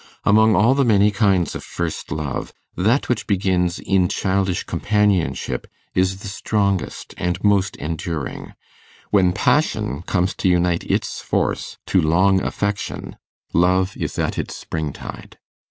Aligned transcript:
Among 0.23 0.55
all 0.55 0.73
the 0.73 0.83
many 0.83 1.11
kinds 1.11 1.53
of 1.53 1.63
first 1.63 2.11
love, 2.11 2.53
that 2.75 3.07
which 3.07 3.27
begins 3.27 3.77
in 3.77 4.07
childish 4.07 4.63
companionship 4.63 5.67
is 5.93 6.21
the 6.21 6.27
strongest 6.27 7.13
and 7.19 7.37
most 7.43 7.75
enduring: 7.75 8.55
when 9.11 9.31
passion 9.31 10.01
comes 10.01 10.33
to 10.37 10.49
unite 10.49 10.85
its 10.85 11.21
force 11.21 11.77
to 11.85 12.01
long 12.01 12.41
affection, 12.41 13.17
love 13.53 13.95
is 13.95 14.17
at 14.17 14.39
its 14.39 14.55
spring 14.55 14.91
tide. 14.91 15.37